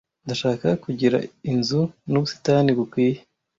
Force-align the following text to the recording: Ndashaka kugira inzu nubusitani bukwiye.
Ndashaka 0.25 0.67
kugira 0.83 1.17
inzu 1.51 1.81
nubusitani 2.09 2.69
bukwiye. 2.77 3.19